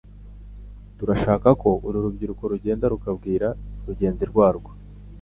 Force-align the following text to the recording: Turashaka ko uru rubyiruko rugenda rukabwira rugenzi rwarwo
Turashaka 0.97 1.49
ko 1.61 1.69
uru 1.87 1.97
rubyiruko 2.05 2.43
rugenda 2.51 2.85
rukabwira 2.93 3.47
rugenzi 3.87 4.23
rwarwo 4.31 4.69